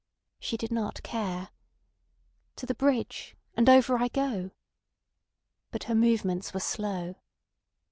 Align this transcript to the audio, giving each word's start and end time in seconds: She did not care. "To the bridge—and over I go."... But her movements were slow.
She 0.39 0.57
did 0.57 0.71
not 0.71 1.03
care. 1.03 1.49
"To 2.55 2.65
the 2.65 2.73
bridge—and 2.73 3.69
over 3.69 3.99
I 3.99 4.07
go."... 4.07 4.49
But 5.69 5.83
her 5.83 5.93
movements 5.93 6.55
were 6.55 6.59
slow. 6.59 7.17